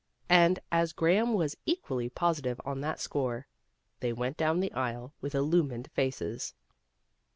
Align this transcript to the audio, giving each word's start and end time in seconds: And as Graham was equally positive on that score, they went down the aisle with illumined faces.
And 0.29 0.57
as 0.71 0.93
Graham 0.93 1.35
was 1.35 1.55
equally 1.67 2.09
positive 2.09 2.59
on 2.65 2.81
that 2.81 2.99
score, 2.99 3.45
they 3.99 4.11
went 4.13 4.35
down 4.35 4.59
the 4.59 4.73
aisle 4.73 5.13
with 5.21 5.35
illumined 5.35 5.91
faces. 5.93 6.55